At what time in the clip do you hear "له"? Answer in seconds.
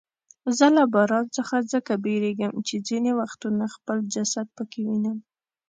0.77-0.83